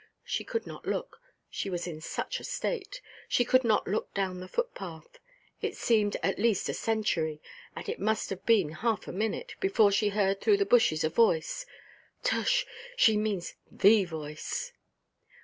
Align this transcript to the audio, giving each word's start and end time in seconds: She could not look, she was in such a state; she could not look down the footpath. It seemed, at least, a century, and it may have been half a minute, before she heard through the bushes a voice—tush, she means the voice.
She 0.23 0.43
could 0.43 0.65
not 0.65 0.87
look, 0.87 1.21
she 1.47 1.69
was 1.69 1.85
in 1.85 2.01
such 2.01 2.39
a 2.39 2.43
state; 2.43 3.01
she 3.29 3.45
could 3.45 3.63
not 3.63 3.87
look 3.87 4.11
down 4.15 4.39
the 4.39 4.47
footpath. 4.47 5.19
It 5.61 5.77
seemed, 5.77 6.17
at 6.23 6.39
least, 6.39 6.67
a 6.69 6.73
century, 6.73 7.39
and 7.75 7.87
it 7.87 7.99
may 7.99 8.15
have 8.15 8.43
been 8.47 8.69
half 8.69 9.07
a 9.07 9.11
minute, 9.11 9.53
before 9.59 9.91
she 9.91 10.09
heard 10.09 10.41
through 10.41 10.57
the 10.57 10.65
bushes 10.65 11.03
a 11.03 11.09
voice—tush, 11.09 12.65
she 12.95 13.15
means 13.15 13.53
the 13.69 14.03
voice. 14.05 14.71